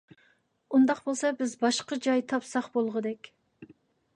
[0.77, 3.31] ئۇنداق بولسا بىز باشقا جاي تاپساق بولغۇدەك.